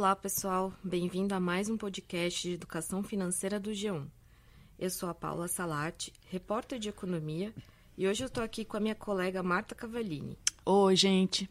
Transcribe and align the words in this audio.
Olá, 0.00 0.16
pessoal. 0.16 0.72
Bem-vindo 0.82 1.34
a 1.34 1.38
mais 1.38 1.68
um 1.68 1.76
podcast 1.76 2.48
de 2.48 2.54
educação 2.54 3.02
financeira 3.02 3.60
do 3.60 3.70
G1. 3.70 4.08
Eu 4.78 4.88
sou 4.88 5.10
a 5.10 5.14
Paula 5.14 5.46
Salati, 5.46 6.10
repórter 6.30 6.78
de 6.78 6.88
economia, 6.88 7.52
e 7.98 8.08
hoje 8.08 8.24
eu 8.24 8.28
estou 8.28 8.42
aqui 8.42 8.64
com 8.64 8.78
a 8.78 8.80
minha 8.80 8.94
colega 8.94 9.42
Marta 9.42 9.74
Cavallini. 9.74 10.38
Oi, 10.64 10.96
gente. 10.96 11.50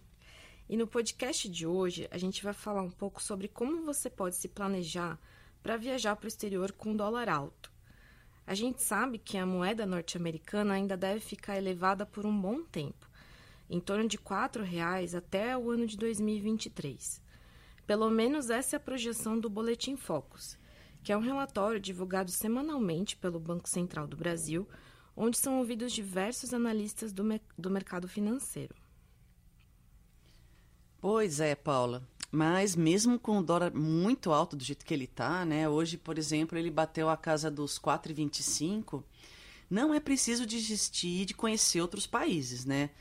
E 0.68 0.76
no 0.76 0.88
podcast 0.88 1.48
de 1.48 1.68
hoje, 1.68 2.08
a 2.10 2.18
gente 2.18 2.44
vai 2.44 2.52
falar 2.52 2.82
um 2.82 2.90
pouco 2.90 3.22
sobre 3.22 3.48
como 3.48 3.86
você 3.86 4.10
pode 4.10 4.36
se 4.36 4.48
planejar 4.48 5.20
para 5.62 5.78
viajar 5.78 6.16
para 6.16 6.26
o 6.26 6.28
exterior 6.28 6.72
com 6.72 6.96
dólar 6.96 7.30
alto. 7.30 7.72
A 8.48 8.56
gente 8.56 8.82
sabe 8.82 9.20
que 9.20 9.38
a 9.38 9.46
moeda 9.46 9.86
norte-americana 9.86 10.74
ainda 10.74 10.98
deve 10.98 11.20
ficar 11.20 11.56
elevada 11.56 12.04
por 12.04 12.26
um 12.26 12.42
bom 12.42 12.64
tempo, 12.64 13.08
em 13.70 13.80
torno 13.80 14.08
de 14.08 14.18
R$ 14.18 14.24
4,00 14.24 15.16
até 15.16 15.56
o 15.56 15.70
ano 15.70 15.86
de 15.86 15.96
2023. 15.96 17.29
Pelo 17.90 18.12
menos 18.12 18.52
essa 18.52 18.76
é 18.76 18.78
a 18.78 18.80
projeção 18.80 19.40
do 19.40 19.50
Boletim 19.50 19.96
Focus, 19.96 20.60
que 21.02 21.12
é 21.12 21.18
um 21.18 21.22
relatório 21.22 21.80
divulgado 21.80 22.30
semanalmente 22.30 23.18
pelo 23.18 23.40
Banco 23.40 23.68
Central 23.68 24.06
do 24.06 24.16
Brasil, 24.16 24.68
onde 25.18 25.40
são 25.40 25.58
ouvidos 25.58 25.92
diversos 25.92 26.54
analistas 26.54 27.12
do, 27.12 27.24
me 27.24 27.42
do 27.58 27.68
mercado 27.72 28.08
financeiro. 28.08 28.76
Pois 31.02 31.40
é, 31.40 31.56
Paula. 31.56 32.08
Mas 32.32 32.76
mesmo 32.76 33.18
com 33.18 33.40
o 33.40 33.44
dólar 33.44 33.74
muito 33.74 34.32
alto 34.32 34.56
do 34.56 34.64
jeito 34.64 34.86
que 34.86 34.94
ele 34.94 35.06
está, 35.06 35.44
né? 35.44 35.68
Hoje, 35.68 35.98
por 35.98 36.20
exemplo, 36.20 36.60
ele 36.60 36.70
bateu 36.70 37.10
a 37.10 37.18
casa 37.18 37.50
dos 37.50 37.80
4,25. 37.80 39.04
Não 39.68 39.96
é 39.96 40.00
preciso 40.00 40.46
desistir 40.46 41.26
de 41.26 41.34
conhecer 41.34 41.82
outros 41.82 42.06
países, 42.06 42.66
né? 42.66 42.92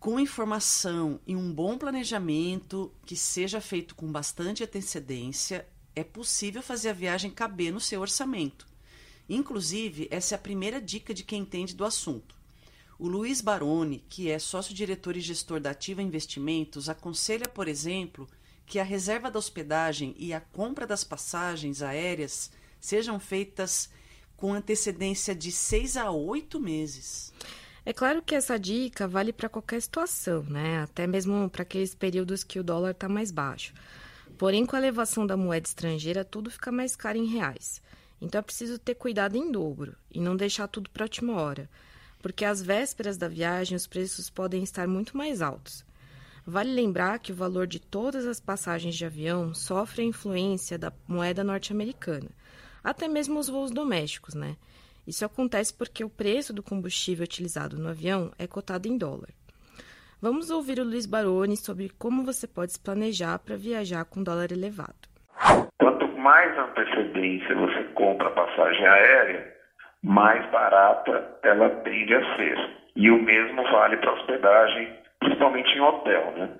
Com 0.00 0.18
informação 0.18 1.20
e 1.26 1.36
um 1.36 1.52
bom 1.52 1.76
planejamento 1.76 2.90
que 3.04 3.14
seja 3.14 3.60
feito 3.60 3.94
com 3.94 4.10
bastante 4.10 4.64
antecedência, 4.64 5.68
é 5.94 6.02
possível 6.02 6.62
fazer 6.62 6.88
a 6.88 6.94
viagem 6.94 7.30
caber 7.30 7.70
no 7.70 7.80
seu 7.80 8.00
orçamento. 8.00 8.66
Inclusive, 9.28 10.08
essa 10.10 10.34
é 10.34 10.36
a 10.36 10.40
primeira 10.40 10.80
dica 10.80 11.12
de 11.12 11.22
quem 11.22 11.42
entende 11.42 11.76
do 11.76 11.84
assunto. 11.84 12.34
O 12.98 13.08
Luiz 13.08 13.42
Baroni, 13.42 14.02
que 14.08 14.30
é 14.30 14.38
sócio-diretor 14.38 15.18
e 15.18 15.20
gestor 15.20 15.60
da 15.60 15.72
Ativa 15.72 16.00
Investimentos, 16.00 16.88
aconselha, 16.88 17.46
por 17.46 17.68
exemplo, 17.68 18.26
que 18.64 18.78
a 18.78 18.84
reserva 18.84 19.30
da 19.30 19.38
hospedagem 19.38 20.14
e 20.18 20.32
a 20.32 20.40
compra 20.40 20.86
das 20.86 21.04
passagens 21.04 21.82
aéreas 21.82 22.50
sejam 22.80 23.20
feitas 23.20 23.90
com 24.34 24.54
antecedência 24.54 25.34
de 25.34 25.52
seis 25.52 25.98
a 25.98 26.10
oito 26.10 26.58
meses. 26.58 27.34
É 27.84 27.92
claro 27.92 28.22
que 28.22 28.34
essa 28.34 28.58
dica 28.58 29.08
vale 29.08 29.32
para 29.32 29.48
qualquer 29.48 29.80
situação, 29.80 30.42
né? 30.42 30.82
Até 30.82 31.06
mesmo 31.06 31.48
para 31.48 31.62
aqueles 31.62 31.94
períodos 31.94 32.44
que 32.44 32.60
o 32.60 32.64
dólar 32.64 32.90
está 32.90 33.08
mais 33.08 33.30
baixo. 33.30 33.72
Porém, 34.36 34.66
com 34.66 34.76
a 34.76 34.78
elevação 34.78 35.26
da 35.26 35.36
moeda 35.36 35.66
estrangeira, 35.66 36.24
tudo 36.24 36.50
fica 36.50 36.70
mais 36.70 36.94
caro 36.94 37.18
em 37.18 37.26
reais. 37.26 37.82
Então 38.20 38.38
é 38.38 38.42
preciso 38.42 38.78
ter 38.78 38.94
cuidado 38.94 39.36
em 39.36 39.50
dobro 39.50 39.96
e 40.10 40.20
não 40.20 40.36
deixar 40.36 40.68
tudo 40.68 40.90
para 40.90 41.04
a 41.04 41.06
última 41.06 41.40
hora, 41.40 41.70
porque 42.20 42.44
às 42.44 42.60
vésperas 42.60 43.16
da 43.16 43.28
viagem 43.28 43.76
os 43.76 43.86
preços 43.86 44.28
podem 44.28 44.62
estar 44.62 44.86
muito 44.86 45.16
mais 45.16 45.40
altos. 45.40 45.84
Vale 46.46 46.72
lembrar 46.72 47.18
que 47.18 47.32
o 47.32 47.34
valor 47.34 47.66
de 47.66 47.78
todas 47.78 48.26
as 48.26 48.40
passagens 48.40 48.94
de 48.94 49.06
avião 49.06 49.54
sofre 49.54 50.02
a 50.02 50.04
influência 50.04 50.78
da 50.78 50.92
moeda 51.08 51.42
norte-americana, 51.42 52.28
até 52.84 53.08
mesmo 53.08 53.38
os 53.38 53.48
voos 53.48 53.70
domésticos, 53.70 54.34
né? 54.34 54.56
Isso 55.10 55.24
acontece 55.24 55.76
porque 55.76 56.04
o 56.04 56.08
preço 56.08 56.54
do 56.54 56.62
combustível 56.62 57.24
utilizado 57.24 57.76
no 57.76 57.88
avião 57.88 58.30
é 58.38 58.46
cotado 58.46 58.86
em 58.86 58.96
dólar. 58.96 59.30
Vamos 60.22 60.50
ouvir 60.50 60.78
o 60.78 60.84
Luiz 60.84 61.04
Baroni 61.04 61.56
sobre 61.56 61.90
como 61.98 62.24
você 62.24 62.46
pode 62.46 62.74
se 62.74 62.78
planejar 62.78 63.40
para 63.40 63.56
viajar 63.56 64.04
com 64.04 64.22
dólar 64.22 64.52
elevado. 64.52 64.94
Quanto 65.80 66.06
mais 66.16 66.56
antecedência 66.56 67.56
você 67.56 67.82
compra 67.94 68.28
a 68.28 68.30
passagem 68.30 68.86
aérea, 68.86 69.52
mais 70.04 70.48
barata 70.52 71.38
ela 71.42 71.68
tende 71.82 72.14
a 72.14 72.36
ser. 72.36 72.56
E 72.94 73.10
o 73.10 73.20
mesmo 73.20 73.64
vale 73.64 73.96
para 73.96 74.12
hospedagem, 74.12 74.96
principalmente 75.18 75.70
em 75.76 75.80
hotel. 75.80 76.34
Né? 76.36 76.50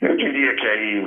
Eu 0.00 0.16
diria 0.16 0.56
que 0.56 0.66
aí 0.66 1.04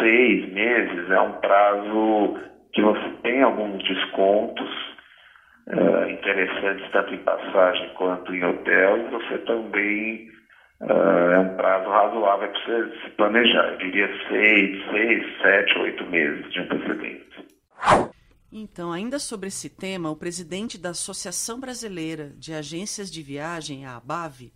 seis 0.00 0.52
meses 0.52 1.10
é 1.10 1.18
um 1.18 1.32
prazo 1.40 2.38
que 2.74 2.82
você 2.82 3.08
tem 3.22 3.42
alguns 3.42 3.82
descontos 3.82 4.65
interessantes 6.36 6.90
tanto 6.92 7.14
em 7.14 7.24
passagem 7.24 7.94
quanto 7.94 8.34
em 8.34 8.44
hotel, 8.44 8.98
e 8.98 9.10
você 9.10 9.38
também 9.38 10.30
uh, 10.80 11.32
é 11.32 11.38
um 11.38 11.56
prazo 11.56 11.88
razoável 11.88 12.48
para 12.48 12.60
você 12.60 13.00
se 13.02 13.10
planejar. 13.10 13.72
Eu 13.72 13.78
diria 13.78 14.08
seis, 14.28 14.90
seis, 14.90 15.40
sete, 15.40 15.78
oito 15.78 16.04
meses 16.06 16.52
de 16.52 16.60
antecedência. 16.60 17.46
Então, 18.52 18.92
ainda 18.92 19.18
sobre 19.18 19.48
esse 19.48 19.68
tema, 19.68 20.10
o 20.10 20.16
presidente 20.16 20.78
da 20.78 20.90
Associação 20.90 21.58
Brasileira 21.58 22.32
de 22.36 22.52
Agências 22.52 23.10
de 23.10 23.22
Viagem, 23.22 23.84
a 23.84 23.96
ABAV, 23.96 24.52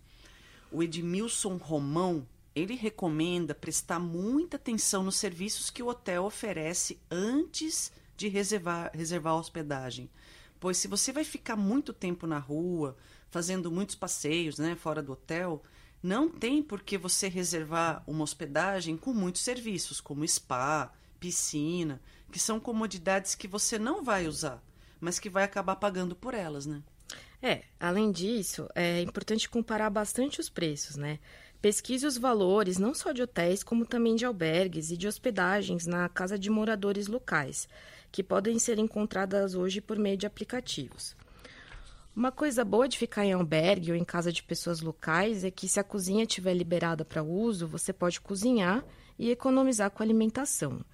o 0.71 0.83
Edmilson 0.83 1.57
Romão, 1.57 2.27
ele 2.55 2.75
recomenda 2.75 3.55
prestar 3.55 3.99
muita 3.99 4.57
atenção 4.57 5.03
nos 5.03 5.17
serviços 5.17 5.71
que 5.71 5.83
o 5.83 5.89
hotel 5.89 6.25
oferece 6.25 6.99
antes 7.11 7.93
de 8.17 8.29
reservar, 8.29 8.91
reservar 8.95 9.33
a 9.33 9.39
hospedagem. 9.39 10.11
Pois 10.60 10.76
se 10.76 10.87
você 10.87 11.10
vai 11.10 11.25
ficar 11.25 11.56
muito 11.56 11.91
tempo 11.91 12.26
na 12.26 12.38
rua, 12.38 12.94
fazendo 13.31 13.71
muitos 13.71 13.97
passeios, 13.97 14.59
né, 14.59 14.76
fora 14.76 15.03
do 15.03 15.12
hotel, 15.12 15.62
não 16.03 16.28
tem 16.28 16.62
por 16.62 16.82
que 16.82 16.98
você 16.98 17.28
reservar 17.28 18.04
uma 18.06 18.22
hospedagem 18.22 18.97
com 18.97 19.15
muitos 19.15 19.41
serviços, 19.41 20.03
como 20.03 20.26
spa, 20.28 20.93
piscina, 21.19 22.00
que 22.31 22.38
são 22.38 22.60
comodidades 22.60 23.34
que 23.34 23.49
você 23.49 23.78
não 23.78 24.04
vai 24.04 24.26
usar, 24.26 24.62
mas 25.00 25.19
que 25.19 25.31
vai 25.31 25.44
acabar 25.44 25.76
pagando 25.76 26.15
por 26.15 26.34
elas, 26.34 26.66
né? 26.66 26.82
É, 27.43 27.65
além 27.78 28.12
disso, 28.12 28.69
é 28.75 29.00
importante 29.00 29.49
comparar 29.49 29.88
bastante 29.88 30.41
os 30.41 30.50
preços, 30.50 30.97
né? 30.97 31.19
Pesquise 31.60 32.06
os 32.06 32.19
valores 32.19 32.78
não 32.78 32.94
só 32.94 33.12
de 33.12 33.22
hotéis, 33.22 33.62
como 33.62 33.87
também 33.87 34.15
de 34.15 34.26
albergues 34.26 34.91
e 34.91 34.97
de 34.97 35.09
hospedagens 35.09 35.87
na 35.87 36.09
casa 36.09 36.38
de 36.38 36.50
moradores 36.50 37.06
locais 37.06 37.66
que 38.10 38.22
podem 38.22 38.59
ser 38.59 38.78
encontradas 38.78 39.54
hoje 39.54 39.81
por 39.81 39.98
meio 39.98 40.16
de 40.16 40.26
aplicativos. 40.26 41.16
Uma 42.15 42.32
coisa 42.32 42.65
boa 42.65 42.88
de 42.88 42.98
ficar 42.98 43.25
em 43.25 43.32
albergue 43.32 43.93
ou 43.93 43.97
em 43.97 44.04
casa 44.04 44.32
de 44.32 44.43
pessoas 44.43 44.81
locais 44.81 45.44
é 45.44 45.50
que, 45.50 45.69
se 45.69 45.78
a 45.78 45.84
cozinha 45.84 46.25
estiver 46.25 46.54
liberada 46.54 47.04
para 47.04 47.22
uso, 47.22 47.69
você 47.69 47.93
pode 47.93 48.20
cozinhar 48.20 48.84
e 49.19 49.31
economizar 49.31 49.91
com 49.91 50.03
a 50.03 50.06
alimentação. 50.06 50.84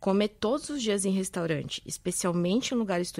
Comer 0.00 0.28
todos 0.28 0.68
os 0.68 0.82
dias 0.82 1.04
em 1.04 1.12
restaurante, 1.12 1.80
especialmente 1.86 2.74
em 2.74 2.76
lugares 2.76 3.12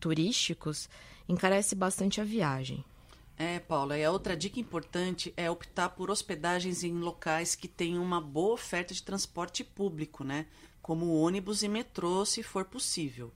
turísticos, 0.00 0.88
encarece 1.28 1.74
bastante 1.74 2.20
a 2.20 2.24
viagem. 2.24 2.84
É, 3.36 3.58
Paula, 3.58 3.98
e 3.98 4.04
a 4.04 4.10
outra 4.10 4.36
dica 4.36 4.60
importante 4.60 5.34
é 5.36 5.50
optar 5.50 5.88
por 5.90 6.10
hospedagens 6.10 6.84
em 6.84 6.92
locais 6.92 7.54
que 7.54 7.66
tenham 7.66 8.02
uma 8.02 8.20
boa 8.20 8.54
oferta 8.54 8.94
de 8.94 9.02
transporte 9.02 9.64
público, 9.64 10.22
né? 10.22 10.46
Como 10.82 11.14
ônibus 11.14 11.62
e 11.62 11.68
metrô, 11.68 12.26
se 12.26 12.42
for 12.42 12.64
possível. 12.64 13.32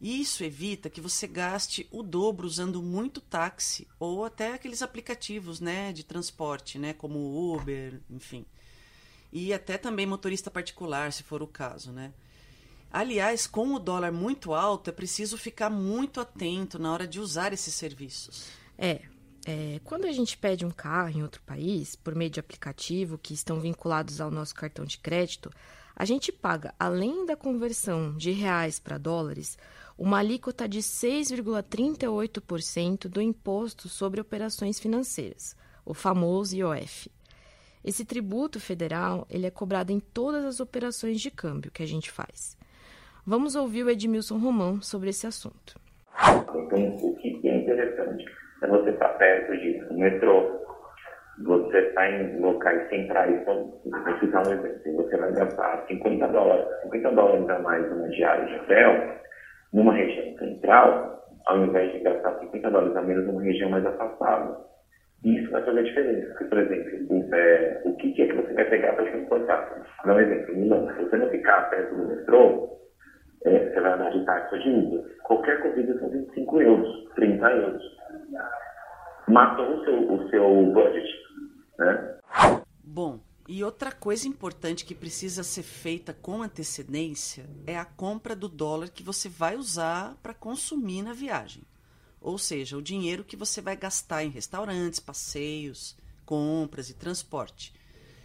Isso 0.00 0.44
evita 0.44 0.90
que 0.90 1.00
você 1.00 1.26
gaste 1.26 1.88
o 1.90 2.02
dobro 2.02 2.46
usando 2.46 2.82
muito 2.82 3.20
táxi 3.20 3.88
ou 3.98 4.24
até 4.24 4.52
aqueles 4.52 4.82
aplicativos 4.82 5.60
né, 5.60 5.92
de 5.92 6.04
transporte, 6.04 6.78
né, 6.78 6.92
como 6.92 7.54
Uber, 7.54 8.00
enfim. 8.10 8.44
E 9.32 9.52
até 9.52 9.76
também 9.76 10.06
motorista 10.06 10.50
particular, 10.50 11.12
se 11.12 11.22
for 11.22 11.42
o 11.42 11.46
caso. 11.46 11.90
Né? 11.90 12.12
Aliás, 12.92 13.46
com 13.46 13.74
o 13.74 13.78
dólar 13.78 14.12
muito 14.12 14.54
alto, 14.54 14.90
é 14.90 14.92
preciso 14.92 15.36
ficar 15.36 15.70
muito 15.70 16.20
atento 16.20 16.78
na 16.78 16.92
hora 16.92 17.06
de 17.06 17.18
usar 17.18 17.52
esses 17.52 17.74
serviços. 17.74 18.46
É, 18.78 19.02
é, 19.46 19.80
quando 19.84 20.06
a 20.06 20.12
gente 20.12 20.36
pede 20.36 20.64
um 20.64 20.70
carro 20.70 21.08
em 21.08 21.22
outro 21.22 21.42
país, 21.42 21.96
por 21.96 22.14
meio 22.14 22.30
de 22.30 22.40
aplicativo 22.40 23.18
que 23.18 23.34
estão 23.34 23.58
vinculados 23.58 24.20
ao 24.20 24.30
nosso 24.30 24.54
cartão 24.54 24.84
de 24.84 24.98
crédito, 24.98 25.50
a 25.96 26.04
gente 26.04 26.32
paga, 26.32 26.74
além 26.78 27.24
da 27.24 27.36
conversão 27.36 28.16
de 28.16 28.32
reais 28.32 28.80
para 28.80 28.98
dólares, 28.98 29.56
uma 29.96 30.18
alíquota 30.18 30.68
de 30.68 30.80
6,38% 30.80 33.08
do 33.08 33.22
imposto 33.22 33.88
sobre 33.88 34.20
operações 34.20 34.80
financeiras, 34.80 35.56
o 35.84 35.94
famoso 35.94 36.56
IOF. 36.56 37.08
Esse 37.84 38.04
tributo 38.04 38.58
federal 38.58 39.24
ele 39.30 39.46
é 39.46 39.50
cobrado 39.50 39.92
em 39.92 40.00
todas 40.00 40.44
as 40.44 40.58
operações 40.58 41.20
de 41.20 41.30
câmbio 41.30 41.70
que 41.70 41.82
a 41.82 41.86
gente 41.86 42.10
faz. 42.10 42.56
Vamos 43.26 43.54
ouvir 43.54 43.84
o 43.84 43.90
Edmilson 43.90 44.38
Romão 44.38 44.82
sobre 44.82 45.10
esse 45.10 45.26
assunto. 45.26 45.78
O 46.52 46.68
que 46.68 47.48
é 47.48 47.56
interessante 47.56 48.24
é 48.62 48.66
você 48.66 48.90
estar 48.90 49.10
perto 49.10 49.56
disso. 49.58 49.86
O 49.90 49.98
metrô, 49.98 50.63
você 51.42 51.78
está 51.78 52.08
em 52.08 52.38
locais 52.40 52.88
centrais, 52.88 53.40
então, 53.40 53.72
vou 53.84 54.18
citar 54.20 54.46
um 54.46 54.52
exemplo, 54.52 54.96
você 54.96 55.16
vai 55.16 55.32
gastar 55.32 55.84
50 55.88 56.28
dólares, 56.28 56.66
50 56.82 57.10
dólares 57.10 57.48
a 57.48 57.58
mais 57.58 57.90
numa 57.90 58.08
diária 58.08 58.46
de 58.46 58.54
hotel, 58.54 59.14
numa 59.72 59.92
região 59.94 60.38
central, 60.38 61.24
ao 61.46 61.58
invés 61.58 61.92
de 61.92 62.00
gastar 62.00 62.38
50 62.38 62.70
dólares 62.70 62.96
a 62.96 63.02
menos 63.02 63.26
numa 63.26 63.42
região 63.42 63.70
mais 63.70 63.84
afastada. 63.84 64.56
Isso 65.24 65.50
vai 65.50 65.62
fazer 65.62 65.82
diferença. 65.84 66.28
Porque, 66.28 66.44
por 66.44 66.58
exemplo, 66.58 67.06
o, 67.08 67.34
é, 67.34 67.82
o 67.84 67.96
que, 67.96 68.22
é 68.22 68.26
que 68.26 68.32
você 68.34 68.52
vai 68.52 68.64
pegar 68.66 68.92
para 68.92 69.10
transportar? 69.10 69.86
Dá 70.04 70.14
um 70.14 70.20
exemplo. 70.20 70.66
Não, 70.66 70.94
se 70.94 71.02
você 71.02 71.16
não 71.16 71.30
ficar 71.30 71.70
perto 71.70 71.94
do 71.94 72.08
metrô, 72.08 72.78
é, 73.46 73.70
você 73.70 73.80
vai 73.80 73.92
andar 73.92 74.10
de 74.10 74.24
táxi 74.26 74.58
de 74.58 74.68
Uber. 74.68 75.02
Qualquer 75.22 75.62
corrida 75.62 75.98
são 75.98 76.10
25 76.10 76.60
euros, 76.60 77.04
30 77.14 77.50
euros. 77.52 77.82
Matou 79.28 79.76
o 79.76 79.84
seu, 79.84 80.12
o 80.12 80.28
seu 80.28 80.66
budget, 80.72 81.23
né? 81.78 82.18
Bom, 82.82 83.20
e 83.46 83.62
outra 83.62 83.92
coisa 83.92 84.26
importante 84.26 84.84
que 84.84 84.94
precisa 84.94 85.42
ser 85.42 85.62
feita 85.62 86.14
com 86.14 86.42
antecedência 86.42 87.48
é 87.66 87.76
a 87.76 87.84
compra 87.84 88.34
do 88.34 88.48
dólar 88.48 88.88
que 88.88 89.02
você 89.02 89.28
vai 89.28 89.56
usar 89.56 90.14
para 90.22 90.32
consumir 90.32 91.02
na 91.02 91.12
viagem. 91.12 91.62
Ou 92.20 92.38
seja, 92.38 92.78
o 92.78 92.82
dinheiro 92.82 93.22
que 93.22 93.36
você 93.36 93.60
vai 93.60 93.76
gastar 93.76 94.24
em 94.24 94.30
restaurantes, 94.30 94.98
passeios, 94.98 95.94
compras 96.24 96.88
e 96.88 96.94
transporte. 96.94 97.74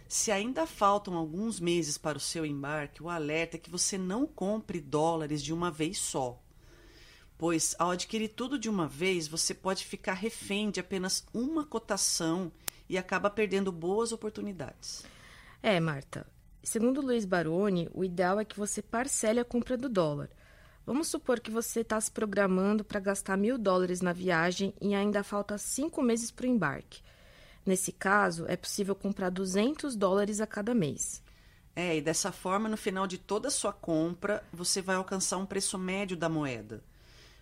Se 0.08 0.32
ainda 0.32 0.66
faltam 0.66 1.14
alguns 1.14 1.60
meses 1.60 1.98
para 1.98 2.16
o 2.16 2.20
seu 2.20 2.46
embarque, 2.46 3.02
o 3.02 3.10
alerta 3.10 3.56
é 3.56 3.60
que 3.60 3.70
você 3.70 3.98
não 3.98 4.26
compre 4.26 4.80
dólares 4.80 5.42
de 5.42 5.52
uma 5.52 5.70
vez 5.70 5.98
só. 5.98 6.42
Pois, 7.36 7.76
ao 7.78 7.90
adquirir 7.90 8.30
tudo 8.30 8.58
de 8.58 8.68
uma 8.68 8.88
vez, 8.88 9.28
você 9.28 9.54
pode 9.54 9.84
ficar 9.84 10.14
refém 10.14 10.70
de 10.70 10.80
apenas 10.80 11.24
uma 11.32 11.64
cotação 11.64 12.50
e 12.90 12.98
acaba 12.98 13.30
perdendo 13.30 13.70
boas 13.70 14.10
oportunidades. 14.10 15.06
É, 15.62 15.78
Marta. 15.78 16.26
Segundo 16.60 17.00
Luiz 17.00 17.24
Baroni, 17.24 17.88
o 17.94 18.04
ideal 18.04 18.40
é 18.40 18.44
que 18.44 18.58
você 18.58 18.82
parcele 18.82 19.38
a 19.38 19.44
compra 19.44 19.76
do 19.76 19.88
dólar. 19.88 20.28
Vamos 20.84 21.06
supor 21.06 21.38
que 21.38 21.52
você 21.52 21.82
está 21.82 22.00
se 22.00 22.10
programando 22.10 22.82
para 22.82 22.98
gastar 22.98 23.36
mil 23.36 23.56
dólares 23.56 24.00
na 24.00 24.12
viagem 24.12 24.74
e 24.80 24.92
ainda 24.92 25.22
falta 25.22 25.56
cinco 25.56 26.02
meses 26.02 26.32
para 26.32 26.46
o 26.46 26.48
embarque. 26.48 27.00
Nesse 27.64 27.92
caso, 27.92 28.44
é 28.48 28.56
possível 28.56 28.96
comprar 28.96 29.30
200 29.30 29.94
dólares 29.94 30.40
a 30.40 30.46
cada 30.46 30.74
mês. 30.74 31.22
É, 31.76 31.96
e 31.96 32.00
dessa 32.00 32.32
forma, 32.32 32.68
no 32.68 32.76
final 32.76 33.06
de 33.06 33.18
toda 33.18 33.46
a 33.46 33.52
sua 33.52 33.72
compra, 33.72 34.42
você 34.52 34.82
vai 34.82 34.96
alcançar 34.96 35.36
um 35.36 35.46
preço 35.46 35.78
médio 35.78 36.16
da 36.16 36.28
moeda. 36.28 36.82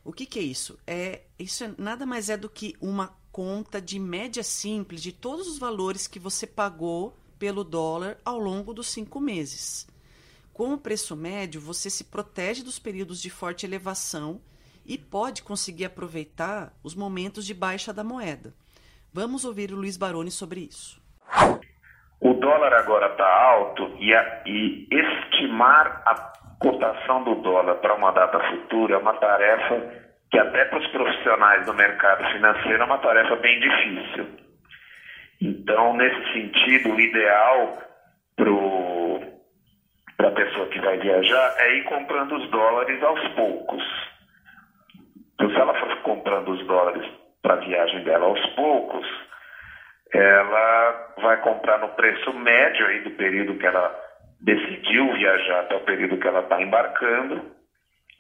O 0.05 0.13
que, 0.13 0.27
que 0.27 0.39
é 0.39 0.43
isso? 0.43 0.79
É, 0.87 1.23
isso 1.39 1.65
é, 1.65 1.73
nada 1.79 2.05
mais 2.05 2.29
é 2.29 2.37
do 2.37 2.51
que 2.51 2.77
uma 2.81 3.17
conta 3.39 3.81
de 3.81 4.01
média 4.01 4.43
simples 4.43 5.01
de 5.01 5.13
todos 5.13 5.47
os 5.47 5.61
valores 5.61 6.09
que 6.09 6.19
você 6.19 6.45
pagou 6.45 7.17
pelo 7.39 7.63
dólar 7.63 8.17
ao 8.25 8.37
longo 8.37 8.75
dos 8.75 8.89
cinco 8.89 9.21
meses. 9.21 9.87
Com 10.53 10.73
o 10.73 10.77
preço 10.77 11.15
médio, 11.15 11.61
você 11.61 11.89
se 11.89 12.03
protege 12.03 12.65
dos 12.65 12.81
períodos 12.81 13.23
de 13.23 13.31
forte 13.31 13.65
elevação 13.65 14.41
e 14.85 14.99
pode 14.99 15.45
conseguir 15.45 15.85
aproveitar 15.85 16.73
os 16.83 16.97
momentos 16.97 17.47
de 17.47 17.55
baixa 17.55 17.93
da 17.93 18.03
moeda. 18.03 18.53
Vamos 19.15 19.45
ouvir 19.45 19.71
o 19.71 19.77
Luiz 19.77 19.97
Baroni 19.97 20.33
sobre 20.33 20.63
isso. 20.63 21.01
O 22.21 22.35
dólar 22.35 22.73
agora 22.73 23.13
está 23.13 23.25
alto 23.25 23.85
e, 24.01 24.13
a, 24.13 24.43
e 24.47 24.89
estimar 24.91 26.03
a 26.05 26.33
cotação 26.59 27.23
do 27.23 27.37
dólar 27.37 27.77
para 27.77 27.95
uma 27.95 28.11
data 28.11 28.41
futura 28.51 28.97
é 28.97 28.99
uma 28.99 29.15
tarefa 29.15 30.08
que 30.31 30.39
até 30.39 30.65
para 30.67 30.79
os 30.79 30.87
profissionais 30.89 31.65
do 31.65 31.75
mercado 31.75 32.25
financeiro 32.33 32.83
é 32.83 32.85
uma 32.85 32.99
tarefa 32.99 33.37
bem 33.37 33.59
difícil. 33.61 34.27
Então, 35.41 35.95
nesse 35.95 36.33
sentido, 36.33 36.95
o 36.95 37.01
ideal 37.01 37.79
para 40.17 40.29
a 40.29 40.33
pessoa 40.33 40.67
que 40.69 40.81
vai 40.81 40.99
viajar 40.99 41.55
é 41.59 41.77
ir 41.77 41.85
comprando 41.85 42.37
os 42.37 42.51
dólares 42.51 43.03
aos 43.03 43.29
poucos. 43.29 43.83
Então, 45.35 45.51
se 45.51 45.57
ela 45.57 45.75
for 45.75 45.97
comprando 46.03 46.49
os 46.51 46.67
dólares 46.67 47.09
para 47.41 47.55
a 47.55 47.59
viagem 47.59 48.03
dela 48.03 48.27
aos 48.27 48.45
poucos, 48.51 49.07
ela 50.13 51.15
vai 51.19 51.37
comprar 51.41 51.79
no 51.79 51.89
preço 51.91 52.33
médio 52.35 52.87
aí 52.87 53.01
do 53.01 53.11
período 53.11 53.59
que 53.59 53.67
ela 53.67 53.95
decidiu 54.41 55.13
viajar 55.15 55.61
até 55.61 55.77
o 55.77 55.85
período 55.85 56.19
que 56.19 56.27
ela 56.27 56.41
está 56.41 56.61
embarcando 56.61 57.58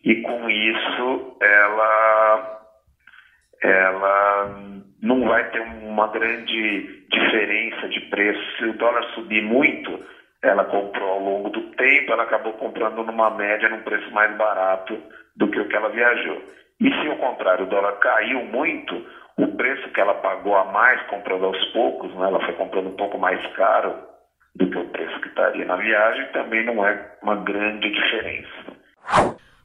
e 0.04 0.14
com 0.22 0.48
isso 0.50 1.36
ela 1.40 2.54
ela 3.62 4.50
não 5.02 5.24
vai 5.26 5.48
ter 5.50 5.60
uma 5.60 6.06
grande 6.08 7.04
diferença 7.10 7.88
de 7.88 8.00
preço. 8.08 8.40
Se 8.56 8.64
o 8.66 8.72
dólar 8.74 9.02
subir 9.14 9.42
muito, 9.42 9.98
ela 10.42 10.64
comprou 10.64 11.10
ao 11.10 11.20
longo 11.20 11.50
do 11.50 11.60
tempo, 11.72 12.12
ela 12.12 12.22
acabou 12.22 12.52
comprando 12.54 13.02
numa 13.02 13.30
média 13.30 13.68
num 13.68 13.82
preço 13.82 14.10
mais 14.12 14.34
barato 14.36 15.00
do 15.36 15.48
que 15.48 15.58
o 15.58 15.68
que 15.68 15.76
ela 15.76 15.88
viajou. 15.88 16.42
E 16.80 16.90
se 16.90 17.08
ao 17.08 17.16
contrário 17.16 17.64
o 17.64 17.68
dólar 17.68 17.98
caiu 17.98 18.44
muito, 18.44 19.04
o 19.36 19.48
preço 19.56 19.88
que 19.90 20.00
ela 20.00 20.14
pagou 20.14 20.56
a 20.56 20.64
mais 20.64 21.00
comprando 21.08 21.46
aos 21.46 21.64
poucos, 21.72 22.14
né, 22.14 22.26
ela 22.26 22.44
foi 22.44 22.54
comprando 22.54 22.88
um 22.88 22.96
pouco 22.96 23.18
mais 23.18 23.44
caro 23.54 23.96
do 24.54 24.68
que 24.68 24.78
o 24.78 24.88
preço 24.88 25.20
que 25.20 25.28
estaria 25.28 25.64
na 25.64 25.76
viagem, 25.76 26.26
também 26.32 26.64
não 26.64 26.86
é 26.86 27.16
uma 27.22 27.36
grande 27.36 27.90
diferença. 27.90 28.67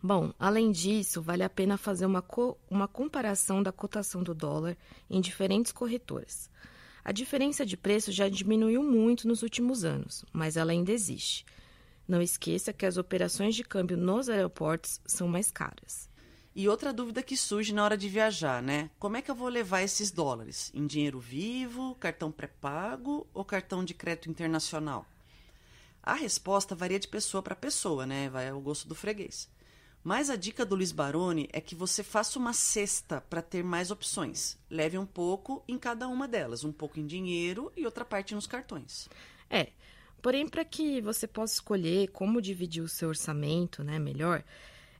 Bom, 0.06 0.34
além 0.38 0.70
disso, 0.70 1.22
vale 1.22 1.44
a 1.44 1.50
pena 1.50 1.78
fazer 1.78 2.06
uma, 2.06 2.22
co 2.22 2.58
uma 2.70 2.90
comparação 2.90 3.64
da 3.64 3.72
cotação 3.72 4.22
do 4.22 4.36
dólar 4.36 4.76
em 5.10 5.22
diferentes 5.22 5.72
corretoras. 5.72 6.50
A 7.06 7.14
diferença 7.14 7.66
de 7.66 7.78
preço 7.78 8.12
já 8.12 8.28
diminuiu 8.28 8.84
muito 8.84 9.26
nos 9.26 9.44
últimos 9.44 9.86
anos, 9.86 10.26
mas 10.34 10.58
ela 10.58 10.74
ainda 10.74 10.92
existe. 10.92 11.46
Não 12.06 12.22
esqueça 12.22 12.74
que 12.74 12.86
as 12.86 12.98
operações 12.98 13.56
de 13.56 13.64
câmbio 13.64 13.96
nos 13.96 14.28
aeroportos 14.28 15.00
são 15.06 15.26
mais 15.26 15.50
caras. 15.50 16.10
E 16.54 16.68
outra 16.68 16.92
dúvida 16.92 17.24
que 17.24 17.38
surge 17.38 17.74
na 17.74 17.86
hora 17.86 17.98
de 17.98 18.10
viajar, 18.10 18.62
né? 18.62 18.90
Como 19.00 19.16
é 19.16 19.22
que 19.22 19.32
eu 19.32 19.36
vou 19.36 19.48
levar 19.48 19.84
esses 19.84 20.12
dólares? 20.12 20.70
Em 20.74 20.86
dinheiro 20.86 21.18
vivo, 21.18 21.96
cartão 21.96 22.30
pré-pago 22.30 23.26
ou 23.34 23.46
cartão 23.46 23.86
de 23.86 23.94
crédito 23.94 24.30
internacional? 24.30 25.06
A 26.04 26.14
resposta 26.14 26.76
varia 26.76 27.00
de 27.00 27.08
pessoa 27.08 27.42
para 27.42 27.56
pessoa, 27.56 28.06
né? 28.06 28.30
Vai 28.30 28.50
ao 28.50 28.60
gosto 28.60 28.86
do 28.86 28.94
freguês. 28.94 29.50
Mas 30.04 30.30
a 30.30 30.36
dica 30.36 30.66
do 30.66 30.76
Luiz 30.76 30.92
Baroni 30.92 31.48
é 31.54 31.62
que 31.62 31.76
você 31.76 32.04
faça 32.04 32.38
uma 32.38 32.52
cesta 32.52 33.22
para 33.22 33.42
ter 33.42 33.64
mais 33.64 33.90
opções. 33.90 34.58
Leve 34.70 34.98
um 34.98 35.06
pouco 35.06 35.64
em 35.66 35.78
cada 35.78 36.10
uma 36.10 36.28
delas, 36.28 36.66
um 36.66 36.74
pouco 36.74 37.00
em 37.00 37.08
dinheiro 37.08 37.72
e 37.78 37.86
outra 37.86 38.04
parte 38.04 38.36
nos 38.36 38.46
cartões. 38.46 39.08
É. 39.50 39.70
Porém, 40.22 40.48
para 40.48 40.66
que 40.66 41.02
você 41.02 41.26
possa 41.26 41.54
escolher 41.54 42.10
como 42.10 42.42
dividir 42.42 42.82
o 42.82 42.88
seu 42.88 43.10
orçamento, 43.10 43.84
né, 43.84 44.00
melhor, 44.00 44.44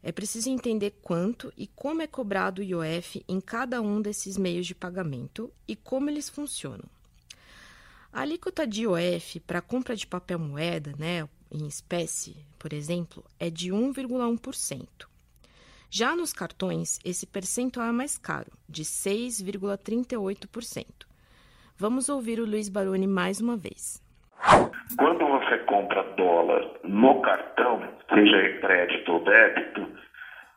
é 0.02 0.12
preciso 0.12 0.50
entender 0.50 0.92
quanto 1.02 1.52
e 1.58 1.66
como 1.68 2.02
é 2.02 2.08
cobrado 2.08 2.62
o 2.62 2.64
IOF 2.64 3.24
em 3.28 3.40
cada 3.40 3.82
um 3.82 4.02
desses 4.02 4.38
meios 4.38 4.68
de 4.68 4.76
pagamento 4.76 5.52
e 5.66 5.76
como 5.76 6.10
eles 6.10 6.28
funcionam. 6.28 6.86
A 8.12 8.22
alíquota 8.22 8.68
de 8.68 8.84
IOF 8.84 9.40
para 9.40 9.62
compra 9.62 9.96
de 9.96 10.06
papel 10.06 10.38
moeda, 10.38 10.94
né, 10.98 11.28
em 11.54 11.68
espécie, 11.68 12.36
por 12.58 12.74
exemplo, 12.74 13.24
é 13.40 13.48
de 13.50 13.72
1,1%. 13.72 15.08
Já 15.90 16.16
nos 16.16 16.32
cartões, 16.34 17.00
esse 17.06 17.28
percentual 17.28 17.88
é 17.88 17.92
mais 17.92 18.18
caro, 18.18 18.52
de 18.68 18.84
6,38%. 18.84 21.06
Vamos 21.78 22.10
ouvir 22.10 22.40
o 22.40 22.46
Luiz 22.46 22.68
Baroni 22.68 23.06
mais 23.06 23.40
uma 23.40 23.56
vez. 23.56 24.02
Quando 24.98 25.28
você 25.28 25.60
compra 25.60 26.02
dólar 26.18 26.68
no 26.84 27.22
cartão, 27.22 27.80
seja 28.12 28.58
crédito 28.60 29.12
ou 29.12 29.24
débito, 29.24 29.88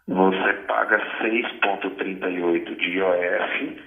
você 0.08 0.54
paga 0.66 0.98
6,38 1.20 2.76
de 2.76 2.92
IOF 2.92 3.78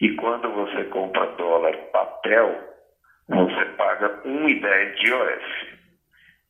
e 0.00 0.16
quando 0.16 0.50
você 0.52 0.84
compra 0.84 1.26
dólar 1.36 1.76
papel, 1.92 2.58
você 3.28 3.66
paga 3.76 4.22
1,10 4.24 4.94
de 4.94 5.10
IOF. 5.10 5.73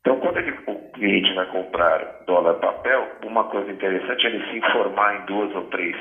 Então, 0.05 0.19
quando 0.19 0.37
ele, 0.37 0.51
o 0.67 0.75
cliente 0.91 1.33
vai 1.33 1.47
comprar 1.47 2.21
dólar 2.27 2.53
papel, 2.59 3.07
uma 3.23 3.45
coisa 3.45 3.71
interessante 3.71 4.27
é 4.27 4.29
ele 4.29 4.45
se 4.45 4.57
informar 4.59 5.15
em 5.15 5.25
duas 5.25 5.55
ou 5.55 5.63
três 5.63 5.97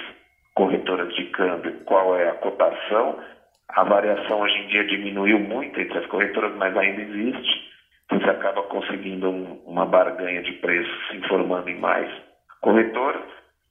corretoras 0.53 1.13
de 1.15 1.25
câmbio 1.31 1.73
qual 1.87 2.15
é 2.15 2.29
a 2.29 2.35
cotação. 2.35 3.19
A 3.71 3.83
variação 3.83 4.41
hoje 4.41 4.59
em 4.59 4.67
dia 4.67 4.85
diminuiu 4.85 5.39
muito 5.39 5.81
entre 5.81 5.97
as 5.97 6.07
corretoras, 6.09 6.55
mas 6.57 6.77
ainda 6.77 7.01
existe. 7.01 7.73
Então, 8.05 8.21
você 8.21 8.29
acaba 8.29 8.63
conseguindo 8.65 9.31
um, 9.31 9.63
uma 9.65 9.87
barganha 9.87 10.43
de 10.43 10.53
preço 10.53 10.93
se 11.09 11.17
informando 11.17 11.71
em 11.71 11.81
mais 11.81 12.11
corretoras. 12.61 13.23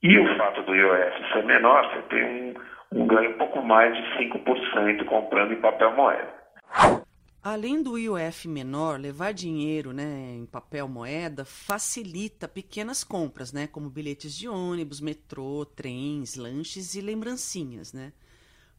E 0.02 0.18
o 0.18 0.36
fato 0.36 0.62
do 0.62 0.74
IOF 0.74 1.32
ser 1.32 1.44
menor, 1.44 1.88
você 1.92 2.02
tem 2.08 2.24
um, 2.24 2.54
um 2.92 3.06
ganho 3.06 3.30
um 3.30 3.38
pouco 3.38 3.62
mais 3.62 3.96
de 3.96 4.02
5% 4.18 5.04
comprando 5.04 5.52
em 5.52 5.60
papel 5.60 5.92
moeda. 5.92 7.03
Além 7.44 7.80
do 7.82 7.98
IOF 7.98 8.48
menor, 8.48 8.98
levar 8.98 9.34
dinheiro 9.34 9.92
né, 9.92 10.34
em 10.34 10.46
papel 10.46 10.88
moeda 10.88 11.44
facilita 11.44 12.48
pequenas 12.48 13.04
compras, 13.04 13.52
né, 13.52 13.66
como 13.66 13.90
bilhetes 13.90 14.34
de 14.34 14.48
ônibus, 14.48 14.98
metrô, 14.98 15.66
trens, 15.66 16.36
lanches 16.36 16.94
e 16.94 17.02
lembrancinhas. 17.02 17.92
Né? 17.92 18.14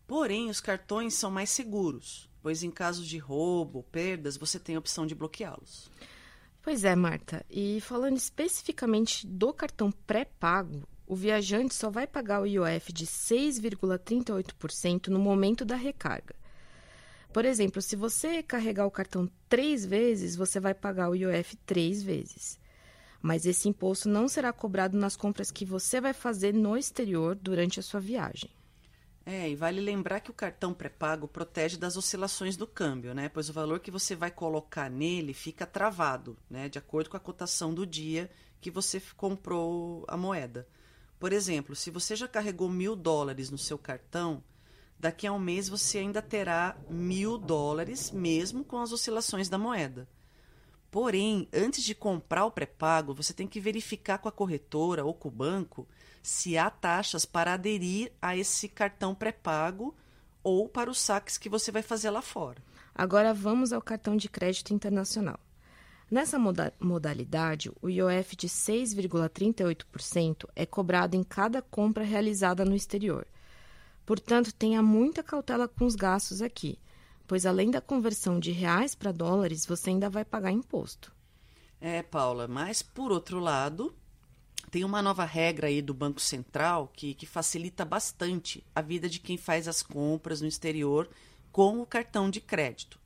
Porém, 0.08 0.50
os 0.50 0.60
cartões 0.60 1.14
são 1.14 1.30
mais 1.30 1.52
seguros, 1.52 2.28
pois 2.42 2.64
em 2.64 2.72
caso 2.72 3.06
de 3.06 3.20
roubo 3.20 3.78
ou 3.78 3.84
perdas, 3.84 4.36
você 4.36 4.58
tem 4.58 4.76
a 4.76 4.80
opção 4.80 5.06
de 5.06 5.14
bloqueá-los. 5.14 5.88
Pois 6.64 6.84
é, 6.84 6.96
Marta. 6.96 7.46
E 7.48 7.80
falando 7.82 8.18
especificamente 8.18 9.28
do 9.28 9.54
cartão 9.54 9.92
pré-pago, 9.92 10.82
o 11.06 11.16
viajante 11.16 11.76
só 11.76 11.92
vai 11.92 12.08
pagar 12.08 12.42
o 12.42 12.48
IOF 12.48 12.92
de 12.92 13.06
6,38% 13.06 15.10
no 15.10 15.20
momento 15.20 15.64
da 15.64 15.76
recarga. 15.76 16.34
Por 17.36 17.44
exemplo, 17.44 17.82
se 17.82 17.98
você 17.98 18.42
carregar 18.42 18.86
o 18.86 18.92
cartão 18.92 19.30
três 19.50 19.86
vezes, 19.86 20.38
você 20.38 20.58
vai 20.58 20.74
pagar 20.74 21.10
o 21.10 21.16
IOF 21.16 21.58
três 21.66 22.02
vezes. 22.02 22.58
Mas 23.22 23.46
esse 23.46 23.68
imposto 23.68 24.08
não 24.08 24.30
será 24.30 24.54
cobrado 24.54 24.98
nas 24.98 25.18
compras 25.18 25.52
que 25.52 25.66
você 25.66 26.00
vai 26.00 26.14
fazer 26.14 26.54
no 26.54 26.78
exterior 26.78 27.36
durante 27.36 27.78
a 27.78 27.84
sua 27.84 28.00
viagem. 28.00 28.50
É, 29.26 29.50
e 29.50 29.54
vale 29.54 29.82
lembrar 29.82 30.22
que 30.22 30.32
o 30.32 30.34
cartão 30.34 30.74
pré-pago 30.74 31.28
protege 31.28 31.76
das 31.76 31.98
oscilações 31.98 32.56
do 32.56 32.66
câmbio, 32.66 33.14
né? 33.14 33.28
Pois 33.28 33.50
o 33.50 33.54
valor 33.54 33.82
que 33.82 33.92
você 33.92 34.16
vai 34.16 34.32
colocar 34.32 34.90
nele 34.90 35.34
fica 35.34 35.66
travado, 35.66 36.38
né? 36.50 36.70
De 36.70 36.80
acordo 36.80 37.10
com 37.10 37.18
a 37.18 37.20
cotação 37.20 37.74
do 37.74 37.86
dia 37.86 38.32
que 38.62 38.72
você 38.72 39.02
comprou 39.18 40.06
a 40.08 40.16
moeda. 40.16 40.66
Por 41.20 41.34
exemplo, 41.34 41.76
se 41.76 41.92
você 41.92 42.16
já 42.16 42.30
carregou 42.30 42.70
mil 42.70 42.96
dólares 42.96 43.50
no 43.50 43.58
seu 43.58 43.78
cartão, 43.78 44.42
daqui 45.06 45.28
a 45.28 45.32
um 45.32 45.38
mês 45.38 45.70
você 45.70 46.00
ainda 46.00 46.20
terá 46.20 46.76
mil 46.90 47.38
dólares, 47.38 48.10
mesmo 48.10 48.64
com 48.64 48.80
as 48.80 48.92
oscilações 48.92 49.48
da 49.48 49.56
moeda. 49.56 50.08
Porém, 50.90 51.48
antes 51.54 51.84
de 51.84 51.94
comprar 51.94 52.46
o 52.46 52.52
pré-pago, 52.52 53.14
você 53.14 53.32
tem 53.32 53.46
que 53.46 53.60
verificar 53.60 54.18
com 54.18 54.28
a 54.28 54.32
corretora 54.32 55.06
ou 55.06 55.14
com 55.14 55.28
o 55.28 55.32
banco 55.32 55.88
se 56.24 56.58
há 56.58 56.72
taxas 56.72 57.24
para 57.24 57.54
aderir 57.54 58.12
a 58.20 58.36
esse 58.36 58.68
cartão 58.68 59.14
pré-pago 59.14 59.94
ou 60.44 60.68
para 60.68 60.90
os 60.90 61.00
saques 61.00 61.38
que 61.38 61.50
você 61.50 61.72
vai 61.72 61.84
fazer 61.84 62.10
lá 62.10 62.24
fora. 62.24 62.64
Agora 62.96 63.32
vamos 63.32 63.72
ao 63.72 63.84
cartão 63.84 64.18
de 64.18 64.28
crédito 64.28 64.74
internacional. 64.74 65.40
Nessa 66.10 66.40
moda 66.40 66.74
modalidade, 66.80 67.72
o 67.80 67.90
IOF 67.90 68.36
de 68.36 68.48
6,38% 68.48 70.50
é 70.56 70.66
cobrado 70.66 71.16
em 71.16 71.24
cada 71.24 71.62
compra 71.62 72.04
realizada 72.04 72.66
no 72.66 72.76
exterior. 72.76 73.28
Portanto, 74.06 74.54
tenha 74.54 74.82
muita 74.82 75.24
cautela 75.24 75.68
com 75.68 75.86
os 75.86 75.96
gastos 75.96 76.42
aqui, 76.42 76.78
pois 77.28 77.46
além 77.46 77.72
da 77.72 77.82
conversão 77.82 78.40
de 78.40 78.52
reais 78.52 78.94
para 78.94 79.12
dólares, 79.12 79.66
você 79.66 79.90
ainda 79.90 80.10
vai 80.10 80.24
pagar 80.24 80.52
imposto. 80.52 81.12
É, 81.82 82.04
Paula, 82.04 82.48
mas 82.48 82.82
por 82.82 83.12
outro 83.12 83.40
lado, 83.40 83.96
tem 84.70 84.84
uma 84.84 85.02
nova 85.02 85.26
regra 85.26 85.68
aí 85.68 85.82
do 85.82 85.94
Banco 85.94 86.20
Central 86.20 86.92
que, 86.94 87.14
que 87.14 87.26
facilita 87.26 87.84
bastante 87.84 88.64
a 88.76 88.82
vida 88.82 89.10
de 89.10 89.20
quem 89.20 89.38
faz 89.38 89.68
as 89.68 89.82
compras 89.82 90.42
no 90.42 90.48
exterior 90.48 91.10
com 91.52 91.82
o 91.82 91.86
cartão 91.86 92.30
de 92.30 92.42
crédito. 92.42 93.00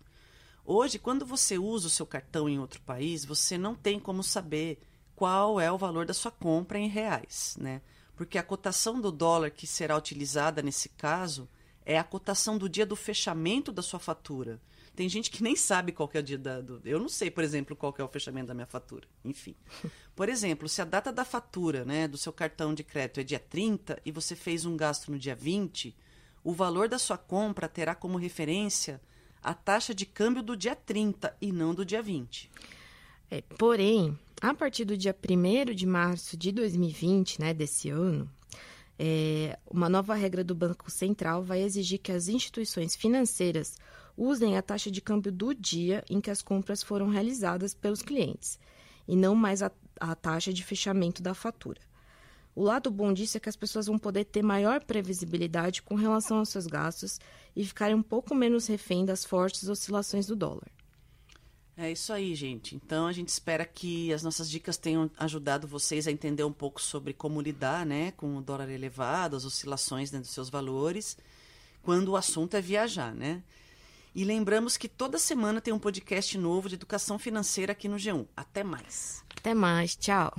Hoje, 0.66 1.00
quando 1.00 1.26
você 1.26 1.58
usa 1.58 1.88
o 1.88 1.90
seu 1.90 2.06
cartão 2.06 2.48
em 2.48 2.60
outro 2.60 2.82
país, 2.82 3.26
você 3.26 3.58
não 3.58 3.74
tem 3.74 4.00
como 4.00 4.24
saber 4.24 4.80
qual 5.16 5.60
é 5.60 5.72
o 5.72 5.78
valor 5.78 6.06
da 6.06 6.14
sua 6.14 6.32
compra 6.32 6.78
em 6.78 6.88
reais, 6.88 7.58
né? 7.60 7.82
Porque 8.20 8.38
a 8.38 8.44
cotação 8.44 9.00
do 9.00 9.14
dólar 9.14 9.50
que 9.50 9.66
será 9.66 9.96
utilizada 9.96 10.62
nesse 10.62 10.90
caso 10.90 11.48
é 11.86 11.98
a 11.98 12.04
cotação 12.04 12.58
do 12.58 12.68
dia 12.68 12.86
do 12.86 12.94
fechamento 12.94 13.72
da 13.72 13.82
sua 13.82 13.98
fatura. 13.98 14.60
Tem 14.94 15.08
gente 15.08 15.32
que 15.32 15.42
nem 15.42 15.56
sabe 15.56 15.94
qual 15.94 16.10
é 16.14 16.20
o 16.20 16.22
dia 16.22 16.38
da. 16.38 16.60
Do, 16.60 16.82
eu 16.84 17.00
não 17.00 17.08
sei, 17.08 17.32
por 17.32 17.46
exemplo, 17.46 17.78
qual 17.78 17.96
é 17.98 18.04
o 18.04 18.10
fechamento 18.10 18.48
da 18.48 18.54
minha 18.54 18.66
fatura. 18.66 19.08
Enfim. 19.24 19.56
Por 20.18 20.28
exemplo, 20.28 20.68
se 20.68 20.82
a 20.82 20.86
data 20.86 21.14
da 21.14 21.24
fatura 21.24 21.86
né, 21.86 22.10
do 22.10 22.18
seu 22.18 22.34
cartão 22.34 22.74
de 22.74 22.84
crédito 22.84 23.22
é 23.22 23.24
dia 23.24 23.40
30 23.40 24.02
e 24.04 24.12
você 24.12 24.36
fez 24.36 24.66
um 24.66 24.76
gasto 24.76 25.10
no 25.10 25.18
dia 25.18 25.34
20, 25.34 25.96
o 26.44 26.52
valor 26.52 26.90
da 26.90 27.00
sua 27.00 27.18
compra 27.18 27.70
terá 27.70 27.96
como 27.96 28.18
referência 28.18 29.00
a 29.42 29.54
taxa 29.54 29.96
de 29.96 30.06
câmbio 30.06 30.44
do 30.44 30.58
dia 30.58 30.76
30 30.76 31.34
e 31.40 31.54
não 31.54 31.74
do 31.74 31.86
dia 31.86 32.02
20. 32.02 32.52
É, 33.32 33.42
porém, 33.58 34.20
a 34.42 34.54
partir 34.54 34.86
do 34.86 34.96
dia 34.96 35.14
1 35.14 35.74
de 35.74 35.86
março 35.86 36.38
de 36.38 36.52
2020, 36.52 37.42
né, 37.42 37.54
desse 37.54 37.90
ano, 37.90 38.30
é, 38.98 39.58
uma 39.70 39.90
nova 39.90 40.14
regra 40.14 40.44
do 40.44 40.56
Banco 40.56 40.90
Central 40.90 41.44
vai 41.44 41.62
exigir 41.62 42.00
que 42.00 42.12
as 42.12 42.28
instituições 42.28 42.96
financeiras 42.96 43.78
usem 44.16 44.58
a 44.58 44.62
taxa 44.62 44.90
de 44.90 45.02
câmbio 45.02 45.32
do 45.32 45.54
dia 45.54 46.04
em 46.10 46.22
que 46.22 46.32
as 46.32 46.42
compras 46.42 46.82
foram 46.82 47.10
realizadas 47.10 47.74
pelos 47.74 48.02
clientes, 48.02 48.58
e 49.08 49.16
não 49.16 49.36
mais 49.36 49.62
a, 49.62 49.72
a 50.00 50.16
taxa 50.16 50.54
de 50.54 50.64
fechamento 50.64 51.22
da 51.22 51.34
fatura. 51.34 51.82
O 52.56 52.64
lado 52.64 52.90
bom 52.90 53.14
disso 53.14 53.38
é 53.38 53.40
que 53.40 53.50
as 53.50 53.56
pessoas 53.56 53.88
vão 53.88 53.98
poder 53.98 54.26
ter 54.26 54.42
maior 54.42 54.84
previsibilidade 54.84 55.82
com 55.82 55.96
relação 55.96 56.40
aos 56.40 56.50
seus 56.50 56.66
gastos 56.66 57.20
e 57.56 57.64
ficarem 57.64 57.96
um 57.96 58.04
pouco 58.04 58.36
menos 58.36 58.68
refém 58.68 59.06
das 59.06 59.24
fortes 59.24 59.68
oscilações 59.70 60.26
do 60.26 60.36
dólar. 60.36 60.68
É 61.82 61.90
isso 61.90 62.12
aí, 62.12 62.36
gente. 62.36 62.76
Então 62.76 63.08
a 63.08 63.14
gente 63.14 63.30
espera 63.30 63.64
que 63.64 64.12
as 64.12 64.22
nossas 64.22 64.52
dicas 64.52 64.76
tenham 64.76 65.10
ajudado 65.18 65.66
vocês 65.66 66.10
a 66.10 66.12
entender 66.12 66.44
um 66.44 66.52
pouco 66.52 66.82
sobre 66.82 67.14
como 67.14 67.40
lidar 67.40 67.86
né, 67.86 68.12
com 68.18 68.36
o 68.36 68.42
dólar 68.42 68.70
elevado, 68.70 69.38
as 69.38 69.46
oscilações 69.46 70.12
né, 70.12 70.20
dos 70.20 70.32
seus 70.32 70.50
valores, 70.50 71.18
quando 71.82 72.10
o 72.10 72.18
assunto 72.18 72.58
é 72.58 72.62
viajar, 72.62 73.16
né? 73.16 73.42
E 74.14 74.26
lembramos 74.26 74.76
que 74.76 74.90
toda 74.90 75.18
semana 75.18 75.62
tem 75.62 75.74
um 75.74 75.80
podcast 75.80 76.38
novo 76.38 76.68
de 76.68 76.76
educação 76.76 77.18
financeira 77.18 77.72
aqui 77.72 77.88
no 77.88 77.96
G1. 77.96 78.28
Até 78.36 78.62
mais. 78.62 79.24
Até 79.38 79.54
mais. 79.54 79.96
Tchau. 79.96 80.34